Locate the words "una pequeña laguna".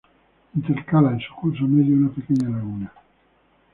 1.95-2.91